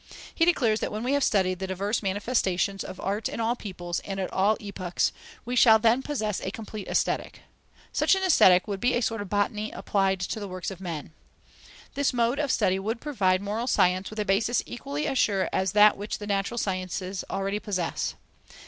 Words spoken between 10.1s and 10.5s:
to the